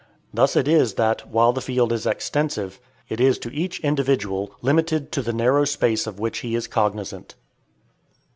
[0.33, 5.11] Thus it is that, while the field is extensive, it is to each individual limited
[5.11, 7.35] to the narrow space of which he is cognizant.